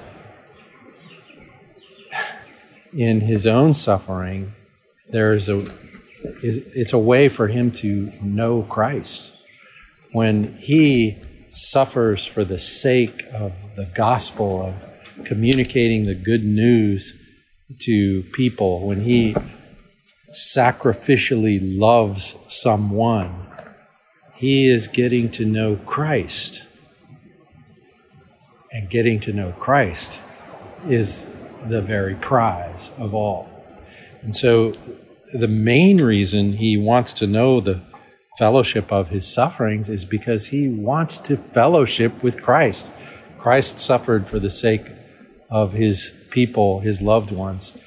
[2.93, 4.51] in his own suffering,
[5.09, 5.65] there's a
[6.21, 9.33] it's a way for him to know Christ.
[10.11, 11.17] When he
[11.49, 17.19] suffers for the sake of the gospel, of communicating the good news
[17.79, 19.35] to people, when he
[20.35, 23.47] sacrificially loves someone,
[24.35, 26.61] he is getting to know Christ
[28.71, 30.19] and getting to know Christ
[30.87, 31.29] is
[31.65, 33.49] the very prize of all.
[34.21, 34.73] And so,
[35.31, 37.81] the main reason he wants to know the
[38.37, 42.91] fellowship of his sufferings is because he wants to fellowship with Christ.
[43.37, 44.85] Christ suffered for the sake
[45.49, 47.77] of his people, his loved ones.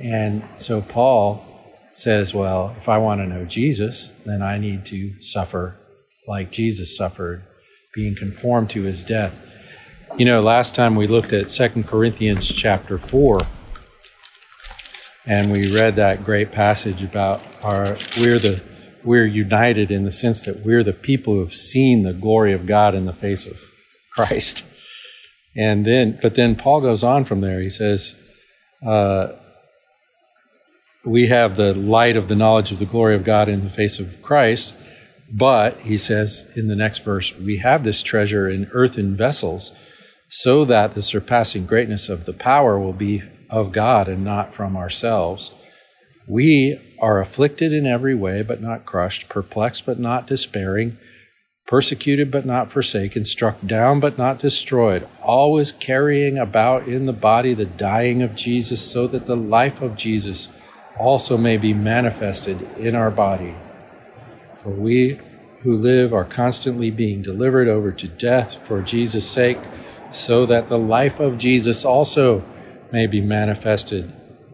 [0.00, 1.44] And so, Paul
[1.92, 5.76] says, Well, if I want to know Jesus, then I need to suffer
[6.26, 7.44] like Jesus suffered,
[7.94, 9.55] being conformed to his death.
[10.18, 13.38] You know, last time we looked at Second Corinthians chapter 4,
[15.26, 18.62] and we read that great passage about our we're the
[19.04, 22.64] we're united in the sense that we're the people who have seen the glory of
[22.64, 23.60] God in the face of
[24.10, 24.64] Christ.
[25.54, 27.60] And then, but then Paul goes on from there.
[27.60, 28.14] He says,
[28.86, 29.32] uh,
[31.04, 33.98] "We have the light of the knowledge of the glory of God in the face
[33.98, 34.72] of Christ."
[35.30, 39.72] But he says in the next verse, "We have this treasure in earthen vessels."
[40.28, 44.76] So that the surpassing greatness of the power will be of God and not from
[44.76, 45.54] ourselves.
[46.26, 50.98] We are afflicted in every way, but not crushed, perplexed, but not despairing,
[51.68, 57.54] persecuted, but not forsaken, struck down, but not destroyed, always carrying about in the body
[57.54, 60.48] the dying of Jesus, so that the life of Jesus
[60.98, 63.54] also may be manifested in our body.
[64.62, 65.20] For we
[65.62, 69.58] who live are constantly being delivered over to death for Jesus' sake
[70.16, 72.42] so that the life of Jesus also
[72.90, 74.10] may be manifested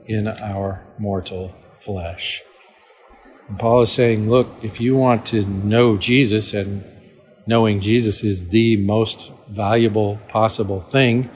[0.06, 2.42] in our mortal flesh.
[3.48, 6.84] And Paul is saying, look, if you want to know Jesus, and
[7.46, 11.30] knowing Jesus is the most valuable possible thing,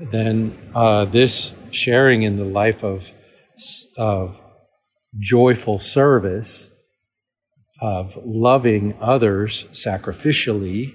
[0.00, 3.04] then uh, this sharing in the life of,
[3.96, 4.36] of
[5.18, 6.70] joyful service,
[7.80, 10.94] of loving others sacrificially,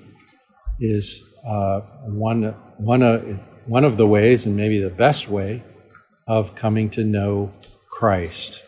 [0.79, 3.19] is uh, one, one, uh,
[3.65, 5.63] one of the ways, and maybe the best way,
[6.27, 7.51] of coming to know
[7.89, 8.63] Christ.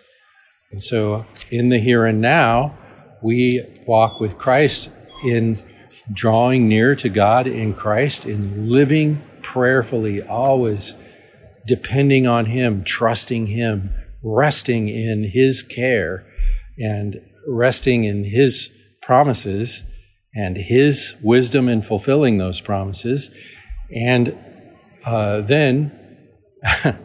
[0.71, 2.77] And so, in the here and now,
[3.21, 4.89] we walk with Christ
[5.23, 5.57] in
[6.11, 10.93] drawing near to God in Christ, in living prayerfully, always
[11.67, 13.91] depending on Him, trusting Him,
[14.23, 16.25] resting in His care,
[16.77, 18.69] and resting in His
[19.01, 19.83] promises
[20.35, 23.29] and His wisdom in fulfilling those promises.
[23.95, 24.37] And
[25.05, 25.91] uh, then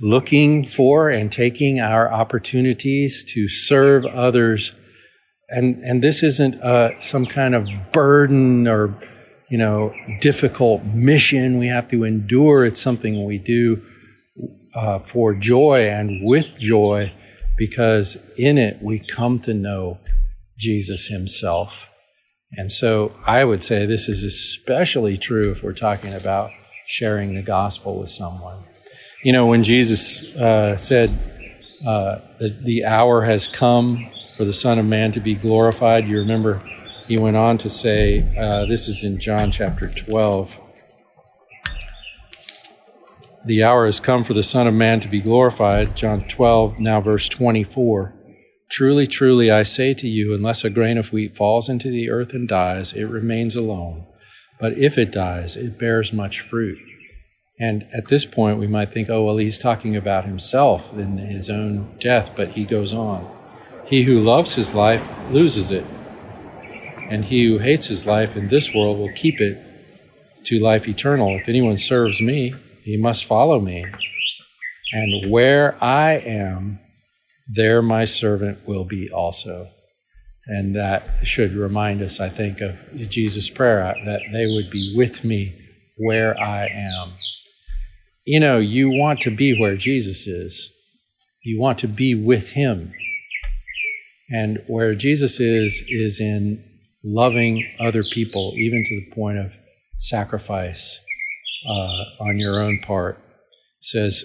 [0.00, 4.72] looking for and taking our opportunities to serve others.
[5.48, 8.98] And, and this isn't uh, some kind of burden or,
[9.48, 12.66] you know, difficult mission we have to endure.
[12.66, 13.82] It's something we do
[14.74, 17.12] uh, for joy and with joy
[17.56, 19.98] because in it we come to know
[20.58, 21.85] Jesus himself.
[22.56, 26.50] And so I would say this is especially true if we're talking about
[26.86, 28.64] sharing the gospel with someone.
[29.22, 31.10] You know, when Jesus uh, said,
[31.86, 36.18] uh, that the hour has come for the Son of Man to be glorified, you
[36.18, 36.62] remember
[37.06, 40.58] he went on to say, uh, this is in John chapter 12.
[43.44, 47.00] The hour has come for the Son of Man to be glorified, John 12, now
[47.00, 48.15] verse 24.
[48.68, 52.32] Truly, truly, I say to you, unless a grain of wheat falls into the earth
[52.32, 54.06] and dies, it remains alone.
[54.60, 56.78] But if it dies, it bears much fruit.
[57.58, 61.48] And at this point, we might think, oh, well, he's talking about himself in his
[61.48, 63.30] own death, but he goes on.
[63.86, 65.86] He who loves his life loses it,
[67.08, 69.62] and he who hates his life in this world will keep it
[70.46, 71.36] to life eternal.
[71.36, 73.86] If anyone serves me, he must follow me.
[74.92, 76.80] And where I am,
[77.48, 79.66] there my servant will be also.
[80.46, 82.78] And that should remind us, I think, of
[83.10, 85.54] Jesus' prayer that they would be with me
[85.96, 87.12] where I am
[88.26, 90.72] you know, you want to be where Jesus is.
[91.44, 92.92] You want to be with him.
[94.28, 96.62] And where Jesus is, is in
[97.04, 99.52] loving other people, even to the point of
[100.00, 100.98] sacrifice
[101.68, 103.16] uh, on your own part.
[103.18, 104.24] It says,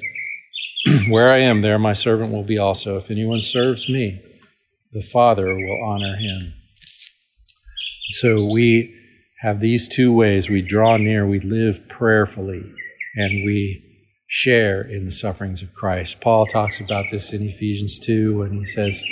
[1.09, 2.97] Where I am, there my servant will be also.
[2.97, 4.21] If anyone serves me,
[4.91, 6.53] the Father will honor him.
[8.11, 8.95] So we
[9.41, 10.49] have these two ways.
[10.49, 12.63] We draw near, we live prayerfully,
[13.15, 13.83] and we
[14.27, 16.19] share in the sufferings of Christ.
[16.19, 19.03] Paul talks about this in Ephesians 2 when he says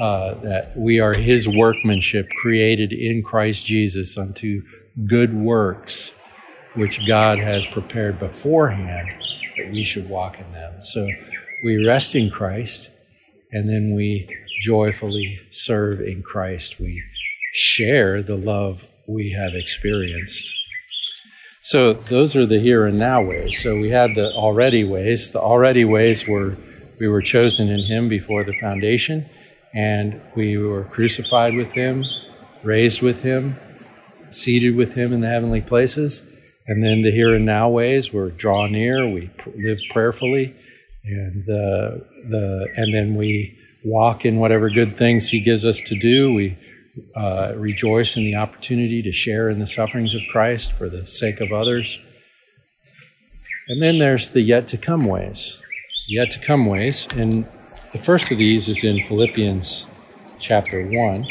[0.00, 4.62] uh, that we are his workmanship created in Christ Jesus unto
[5.06, 6.12] good works,
[6.74, 9.10] which God has prepared beforehand
[9.58, 10.82] that we should walk in them.
[10.82, 11.06] So
[11.64, 12.90] we rest in Christ
[13.52, 14.28] and then we
[14.62, 16.80] joyfully serve in Christ.
[16.80, 17.02] We
[17.52, 20.54] share the love we have experienced.
[21.62, 23.62] So those are the here and now ways.
[23.62, 25.30] So we had the already ways.
[25.30, 26.56] The already ways were
[26.98, 29.28] we were chosen in Him before the foundation,
[29.74, 32.04] and we were crucified with Him,
[32.64, 33.56] raised with Him,
[34.30, 36.27] seated with Him in the heavenly places.
[36.68, 40.54] And then the here and now ways were draw near, we live prayerfully,
[41.04, 45.98] and the the and then we walk in whatever good things He gives us to
[45.98, 46.32] do.
[46.34, 46.58] We
[47.16, 51.40] uh, rejoice in the opportunity to share in the sufferings of Christ for the sake
[51.40, 51.98] of others.
[53.68, 55.60] And then there's the yet to come ways.
[56.08, 57.06] Yet to come ways.
[57.12, 57.44] And
[57.92, 59.86] the first of these is in Philippians
[60.40, 61.24] chapter 1,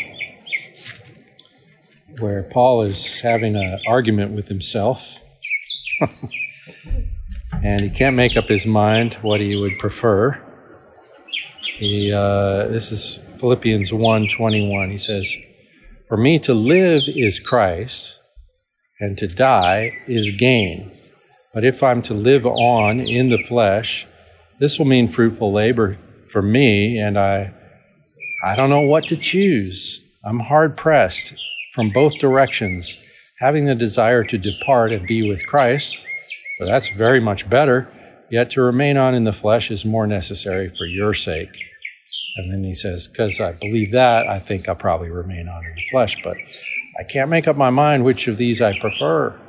[2.19, 5.19] where Paul is having an argument with himself.
[7.63, 10.41] and he can't make up his mind what he would prefer.
[11.77, 14.91] He, uh, this is Philippians 1:21.
[14.91, 15.35] He says,
[16.07, 18.15] for me to live is Christ,
[19.01, 20.89] and to die is gain.
[21.53, 24.07] But if I'm to live on in the flesh,
[24.57, 25.97] this will mean fruitful labor
[26.31, 27.53] for me, and I,
[28.41, 30.01] I don't know what to choose.
[30.23, 31.33] I'm hard pressed
[31.73, 32.95] from both directions,
[33.39, 35.97] having the desire to depart and be with Christ,
[36.59, 37.87] but that's very much better.
[38.29, 41.55] Yet to remain on in the flesh is more necessary for your sake.
[42.35, 45.75] And then he says, Because I believe that, I think I'll probably remain on in
[45.75, 46.35] the flesh, but
[46.99, 49.39] I can't make up my mind which of these I prefer.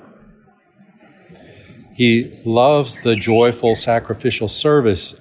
[1.97, 5.17] He loves the joyful sacrificial service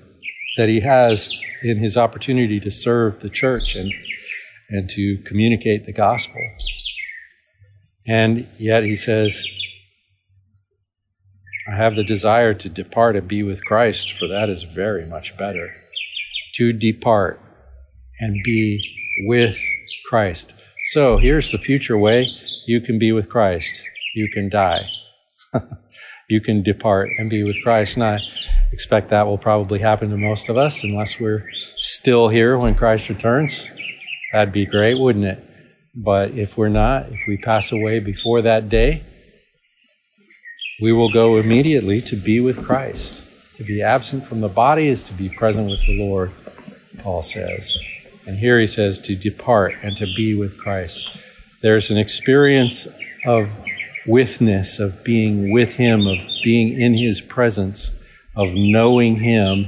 [0.57, 3.91] that he has in his opportunity to serve the church and,
[4.69, 6.41] and to communicate the gospel.
[8.07, 9.45] And yet he says,
[11.69, 15.37] I have the desire to depart and be with Christ, for that is very much
[15.37, 15.75] better.
[16.55, 17.41] To depart
[18.19, 18.81] and be
[19.27, 19.57] with
[20.09, 20.53] Christ.
[20.91, 22.27] So here's the future way
[22.65, 23.83] you can be with Christ.
[24.15, 24.87] You can die.
[26.29, 27.95] you can depart and be with Christ.
[27.95, 28.19] And I
[28.71, 33.09] expect that will probably happen to most of us unless we're still here when Christ
[33.09, 33.69] returns.
[34.31, 35.46] That'd be great, wouldn't it?
[35.99, 39.03] But if we're not, if we pass away before that day,
[40.79, 43.23] we will go immediately to be with Christ.
[43.55, 46.31] To be absent from the body is to be present with the Lord,
[46.99, 47.75] Paul says.
[48.27, 51.17] And here he says to depart and to be with Christ.
[51.63, 52.87] There's an experience
[53.25, 53.49] of
[54.05, 57.95] withness, of being with him, of being in his presence,
[58.35, 59.67] of knowing him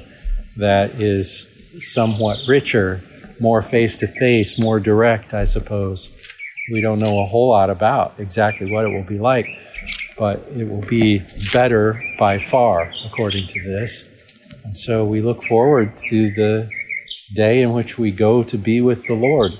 [0.57, 1.47] that is
[1.79, 3.01] somewhat richer,
[3.39, 6.15] more face to face, more direct, I suppose.
[6.71, 9.47] We don't know a whole lot about exactly what it will be like,
[10.17, 14.07] but it will be better by far, according to this.
[14.63, 16.69] And so we look forward to the
[17.35, 19.51] day in which we go to be with the Lord.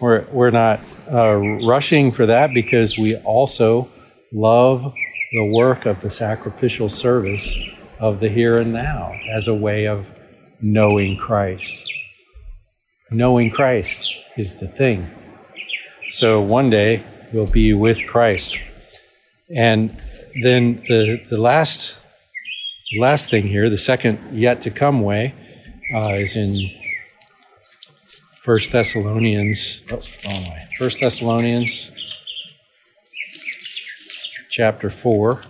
[0.00, 3.88] We're, we're not uh, rushing for that because we also
[4.32, 4.94] love
[5.32, 7.56] the work of the sacrificial service
[7.98, 10.06] of the here and now as a way of
[10.60, 11.90] knowing Christ.
[13.10, 15.10] Knowing Christ is the thing.
[16.18, 18.58] So one day we'll be with Christ.
[19.54, 19.96] And
[20.42, 21.96] then the, the last
[22.98, 25.32] last thing here, the second yet to come way,
[25.94, 26.58] uh, is in
[28.42, 29.82] First Thessalonians.
[29.92, 30.68] Oh, oh my!
[30.76, 31.92] First Thessalonians,
[34.50, 35.44] chapter four.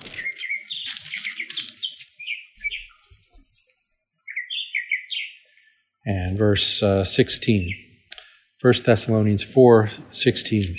[6.05, 7.88] And verse uh, 16.
[8.61, 10.77] 1 Thessalonians 4:16.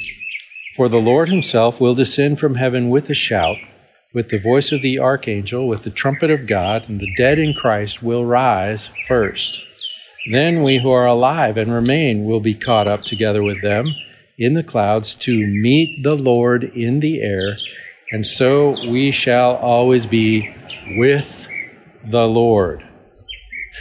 [0.75, 3.57] For the Lord himself will descend from heaven with a shout
[4.13, 7.53] with the voice of the archangel, with the trumpet of God, and the dead in
[7.53, 9.63] Christ will rise first.
[10.31, 13.85] Then we who are alive and remain will be caught up together with them
[14.37, 17.57] in the clouds to meet the Lord in the air,
[18.11, 20.53] and so we shall always be
[20.97, 21.47] with
[22.03, 22.83] the Lord.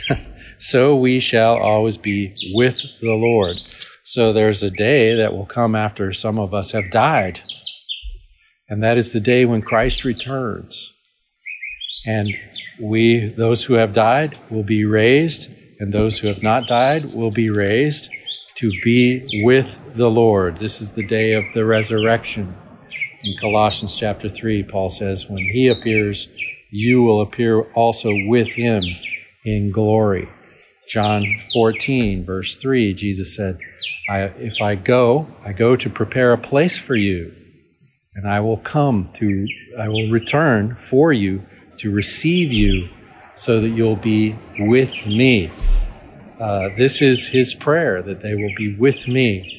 [0.58, 3.58] so we shall always be with the Lord.
[4.10, 7.42] So there's a day that will come after some of us have died
[8.68, 10.92] and that is the day when Christ returns.
[12.04, 12.28] And
[12.80, 15.50] we, those who have died, will be raised,
[15.80, 18.10] and those who have not died will be raised
[18.56, 20.58] to be with the Lord.
[20.58, 22.54] This is the day of the resurrection.
[23.22, 26.32] In Colossians chapter 3, Paul says, When he appears,
[26.70, 28.82] you will appear also with him
[29.44, 30.28] in glory.
[30.88, 33.58] John 14, verse 3, Jesus said,
[34.08, 37.34] I, If I go, I go to prepare a place for you
[38.14, 39.46] and I will come to,
[39.78, 41.44] I will return for you
[41.78, 42.88] to receive you
[43.34, 45.52] so that you'll be with me.
[46.40, 49.54] Uh, this is his prayer, that they will be with me.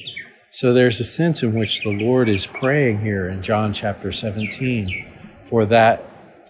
[0.52, 5.06] So there's a sense in which the Lord is praying here in John chapter 17
[5.48, 6.04] for that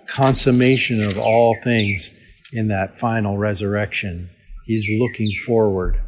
[0.07, 2.11] consummation of all things
[2.53, 4.30] in that final resurrection.
[4.64, 6.01] He's looking forward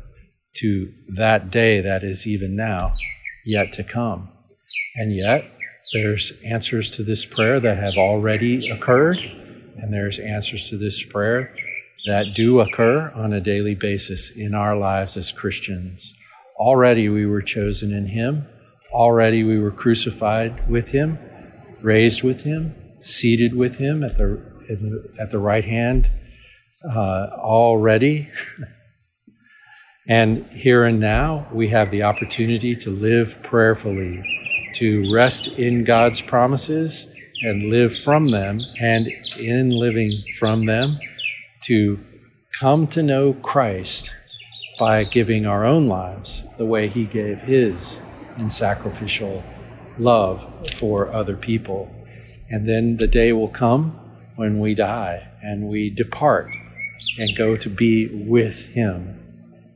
[0.54, 2.92] to that day that is even now
[3.44, 4.28] yet to come.
[4.94, 5.50] And yet,
[5.92, 11.54] there's answers to this prayer that have already occurred, and there's answers to this prayer
[12.06, 16.14] that do occur on a daily basis in our lives as Christians.
[16.56, 18.46] Already we were chosen in Him,
[18.90, 21.18] already we were crucified with Him,
[21.80, 26.10] raised with Him, seated with Him at the, the at the right hand
[26.84, 28.30] uh, already.
[30.12, 34.22] and here and now, we have the opportunity to live prayerfully
[34.74, 37.06] to rest in God's promises
[37.40, 39.08] and live from them, and
[39.38, 40.98] in living from them,
[41.62, 41.98] to
[42.60, 44.12] come to know Christ
[44.78, 47.98] by giving our own lives the way He gave His
[48.36, 49.42] in sacrificial
[49.98, 50.44] love
[50.74, 51.90] for other people.
[52.50, 53.98] And then the day will come
[54.36, 56.50] when we die and we depart
[57.16, 59.21] and go to be with Him.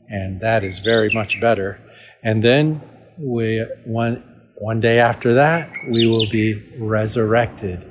[0.08, 1.80] And that is very much better.
[2.22, 2.80] And then
[3.18, 4.22] we, one,
[4.56, 7.84] one day after that, we will be resurrected.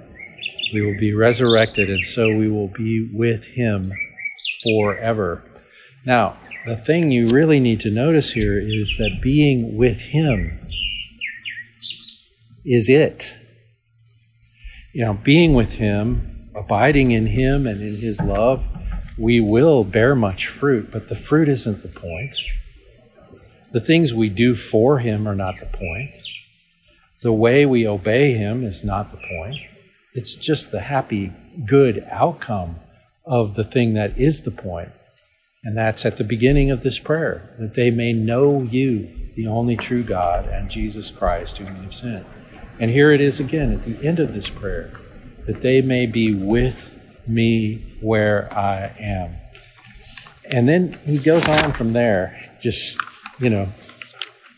[0.74, 3.84] We will be resurrected, and so we will be with Him
[4.63, 5.43] forever.
[6.05, 10.59] Now, the thing you really need to notice here is that being with Him
[12.66, 13.36] is it.
[14.93, 18.63] You know, being with Him, abiding in Him and in His love,
[19.18, 22.36] we will bear much fruit, but the fruit isn't the point.
[23.72, 26.16] The things we do for Him are not the point.
[27.22, 29.57] The way we obey Him is not the point.
[30.13, 31.34] It's just the happy,
[31.66, 32.78] good outcome
[33.26, 34.91] of the thing that is the point.
[35.63, 39.76] And that's at the beginning of this prayer, that they may know you, the only
[39.76, 42.26] true God, and Jesus Christ, whom you've sent.
[42.80, 44.91] And here it is again at the end of this prayer,
[45.47, 46.94] that they may be with
[47.28, 49.36] me where I am.
[50.51, 52.99] And then he goes on from there, just,
[53.39, 53.67] you know,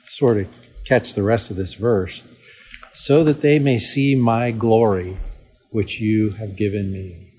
[0.04, 0.48] sort of
[0.86, 2.24] catch the rest of this verse
[2.94, 5.18] so that they may see my glory,
[5.70, 7.30] which you have given me.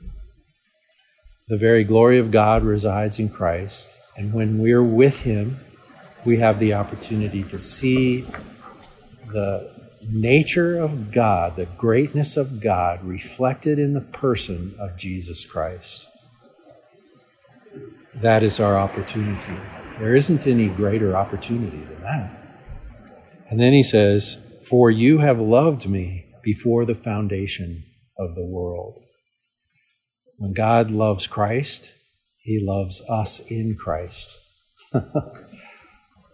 [1.48, 5.56] The very glory of God resides in Christ, and when we're with Him,
[6.24, 8.24] we have the opportunity to see
[9.32, 9.77] the
[10.10, 16.08] nature of God, the greatness of God reflected in the person of Jesus Christ.
[18.14, 19.54] that is our opportunity.
[19.98, 22.30] There isn't any greater opportunity than that.
[23.50, 24.38] And then he says,
[24.68, 27.84] For you have loved me before the foundation
[28.18, 29.00] of the world.
[30.36, 31.94] When God loves Christ,
[32.38, 34.38] he loves us in Christ.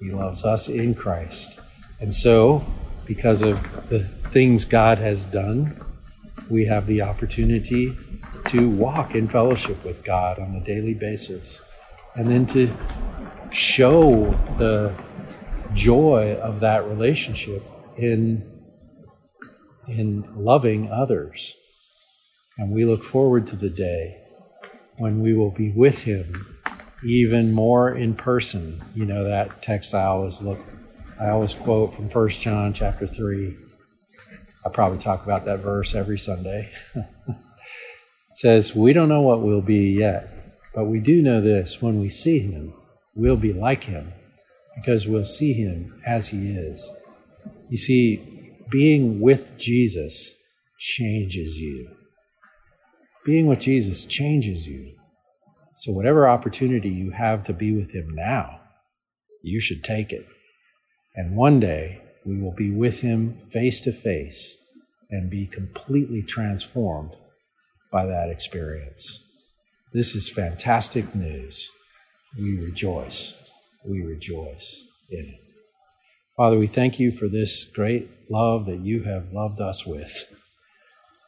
[0.01, 1.59] he loves us in Christ.
[2.01, 2.65] And so,
[3.07, 5.81] because of the things God has done,
[6.51, 7.97] we have the opportunity
[8.47, 11.63] to walk in fellowship with God on a daily basis
[12.15, 12.73] and then to
[13.51, 14.95] show the
[15.73, 17.63] joy of that relationship
[17.97, 18.51] in
[19.87, 21.55] in loving others.
[22.57, 24.17] And we look forward to the day
[24.97, 26.47] when we will be with him
[27.05, 28.81] even more in person.
[28.95, 30.59] You know that textile i always look
[31.21, 33.57] i always quote from 1 john chapter 3
[34.65, 37.37] i probably talk about that verse every sunday it
[38.35, 40.31] says we don't know what we'll be yet
[40.75, 42.73] but we do know this when we see him
[43.15, 44.13] we'll be like him
[44.75, 46.91] because we'll see him as he is.
[47.69, 50.35] You see, being with Jesus
[50.79, 51.89] changes you.
[53.25, 54.97] Being with Jesus changes you.
[55.77, 58.61] So, whatever opportunity you have to be with him now,
[59.43, 60.27] you should take it.
[61.15, 64.57] And one day, we will be with him face to face
[65.11, 67.15] and be completely transformed
[67.93, 69.21] by that experience.
[69.93, 71.71] This is fantastic news
[72.37, 73.35] we rejoice.
[73.85, 75.41] We rejoice in it.
[76.37, 80.27] Father, we thank you for this great love that you have loved us with,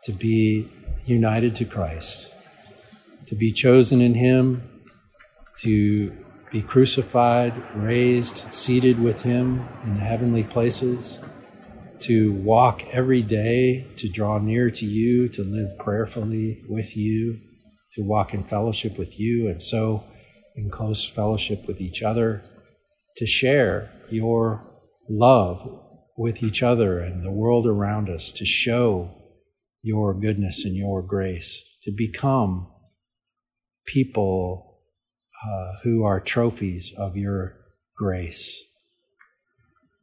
[0.02, 0.68] to be
[1.04, 2.34] united to Christ,
[3.26, 4.82] to be chosen in Him,
[5.60, 6.12] to
[6.50, 11.20] be crucified, raised, seated with Him in the heavenly places,
[12.00, 17.38] to walk every day, to draw near to you, to live prayerfully with you,
[17.92, 20.04] to walk in fellowship with you, and so
[20.54, 22.42] in close fellowship with each other,
[23.16, 24.62] to share your
[25.08, 25.82] love
[26.16, 29.10] with each other and the world around us, to show
[29.82, 32.70] your goodness and your grace, to become
[33.86, 34.65] people
[35.44, 37.56] uh, who are trophies of your
[37.96, 38.62] grace.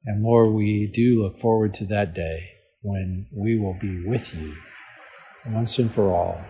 [0.06, 2.50] And Lord, we do look forward to that day
[2.82, 4.56] when we will be with you
[5.48, 6.42] once and for all,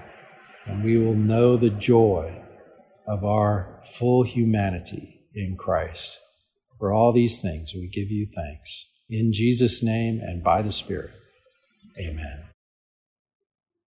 [0.66, 2.42] and we will know the joy
[3.08, 6.18] of our full humanity in Christ.
[6.80, 8.88] For all these things, we give you thanks.
[9.10, 11.12] In Jesus' name and by the Spirit.
[12.00, 12.53] Amen.